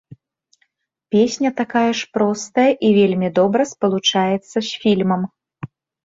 Песня 1.11 1.49
такая 1.59 1.91
ж 1.99 2.07
простая 2.17 2.65
і 2.89 2.91
вельмі 2.97 3.29
добра 3.39 3.61
спалучаецца 3.73 4.55
з 4.55 4.81
фільмам. 4.87 5.21